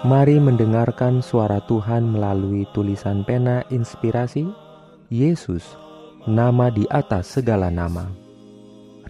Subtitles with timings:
[0.00, 4.48] Mari mendengarkan suara Tuhan melalui tulisan pena inspirasi
[5.12, 5.76] Yesus,
[6.24, 8.08] nama di atas segala nama.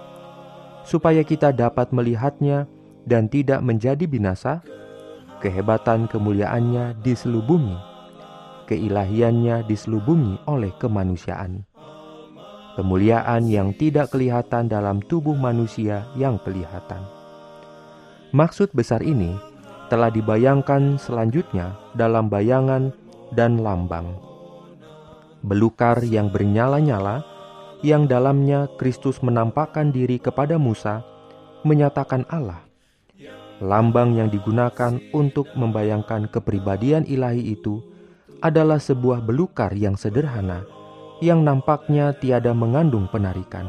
[0.83, 2.67] supaya kita dapat melihatnya
[3.03, 4.63] dan tidak menjadi binasa,
[5.43, 7.75] kehebatan kemuliaannya diselubungi,
[8.67, 11.67] keilahiannya diselubungi oleh kemanusiaan.
[12.73, 17.05] Kemuliaan yang tidak kelihatan dalam tubuh manusia yang kelihatan.
[18.33, 19.37] Maksud besar ini
[19.93, 22.89] telah dibayangkan selanjutnya dalam bayangan
[23.29, 24.09] dan lambang.
[25.45, 27.21] Belukar yang bernyala-nyala
[27.83, 31.03] yang dalamnya Kristus menampakkan diri kepada Musa,
[31.67, 32.63] menyatakan Allah.
[33.59, 37.83] Lambang yang digunakan untuk membayangkan kepribadian ilahi itu
[38.39, 40.63] adalah sebuah belukar yang sederhana
[41.23, 43.67] yang nampaknya tiada mengandung penarikan.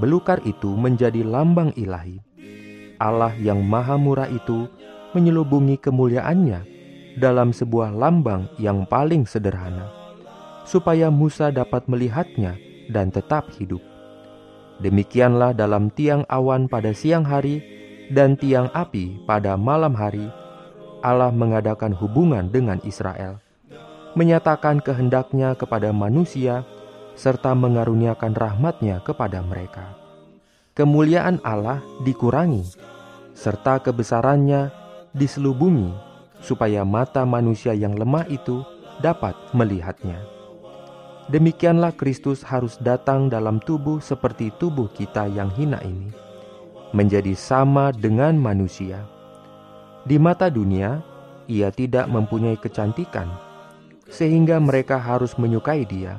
[0.00, 2.20] Belukar itu menjadi lambang ilahi.
[2.96, 4.68] Allah yang maha murah itu
[5.12, 6.64] menyelubungi kemuliaannya
[7.20, 9.92] dalam sebuah lambang yang paling sederhana,
[10.64, 13.80] supaya Musa dapat melihatnya dan tetap hidup.
[14.82, 17.62] Demikianlah dalam tiang awan pada siang hari
[18.10, 20.26] dan tiang api pada malam hari,
[21.00, 23.38] Allah mengadakan hubungan dengan Israel,
[24.18, 26.66] menyatakan kehendaknya kepada manusia,
[27.14, 29.96] serta mengaruniakan rahmatnya kepada mereka.
[30.72, 32.64] Kemuliaan Allah dikurangi,
[33.36, 34.72] serta kebesarannya
[35.12, 35.92] diselubungi,
[36.40, 38.64] supaya mata manusia yang lemah itu
[39.04, 40.39] dapat melihatnya.
[41.30, 46.10] Demikianlah Kristus harus datang dalam tubuh seperti tubuh kita yang hina ini,
[46.90, 49.06] menjadi sama dengan manusia.
[50.02, 50.98] Di mata dunia,
[51.46, 53.30] ia tidak mempunyai kecantikan,
[54.10, 56.18] sehingga mereka harus menyukai dia.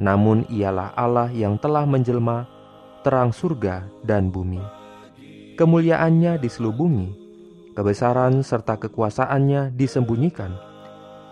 [0.00, 2.48] Namun ialah Allah yang telah menjelma,
[3.04, 4.64] terang surga dan bumi.
[5.60, 7.12] Kemuliaannya diselubungi,
[7.76, 10.56] kebesaran serta kekuasaannya disembunyikan,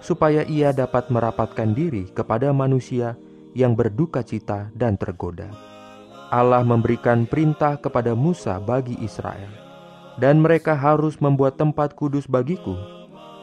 [0.03, 3.15] supaya ia dapat merapatkan diri kepada manusia
[3.55, 5.49] yang berduka cita dan tergoda.
[6.29, 9.49] Allah memberikan perintah kepada Musa bagi Israel,
[10.19, 12.75] dan mereka harus membuat tempat kudus bagiku,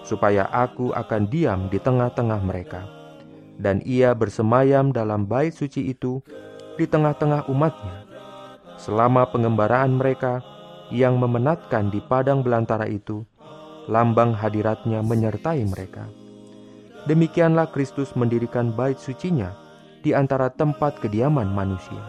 [0.04, 2.84] supaya aku akan diam di tengah-tengah mereka.
[3.60, 6.20] Dan ia bersemayam dalam bait suci itu
[6.76, 8.08] di tengah-tengah umatnya.
[8.80, 10.40] Selama pengembaraan mereka
[10.90, 13.28] yang memenatkan di padang belantara itu,
[13.92, 16.08] lambang hadiratnya menyertai mereka
[17.08, 19.56] Demikianlah Kristus mendirikan bait sucinya
[20.04, 22.02] di antara tempat kediaman manusia.